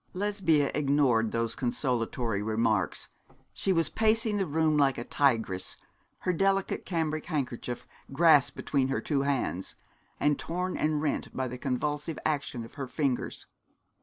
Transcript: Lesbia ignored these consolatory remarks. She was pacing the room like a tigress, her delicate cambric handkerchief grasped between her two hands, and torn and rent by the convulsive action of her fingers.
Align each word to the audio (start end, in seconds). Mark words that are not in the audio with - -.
Lesbia 0.15 0.71
ignored 0.73 1.31
these 1.31 1.53
consolatory 1.53 2.41
remarks. 2.41 3.07
She 3.53 3.71
was 3.71 3.91
pacing 3.91 4.37
the 4.37 4.47
room 4.47 4.75
like 4.75 4.97
a 4.97 5.03
tigress, 5.03 5.77
her 6.21 6.33
delicate 6.33 6.85
cambric 6.87 7.27
handkerchief 7.27 7.85
grasped 8.11 8.55
between 8.57 8.87
her 8.87 8.99
two 8.99 9.21
hands, 9.21 9.75
and 10.19 10.39
torn 10.39 10.75
and 10.75 11.03
rent 11.03 11.37
by 11.37 11.47
the 11.47 11.59
convulsive 11.59 12.17
action 12.25 12.65
of 12.65 12.73
her 12.73 12.87
fingers. 12.87 13.45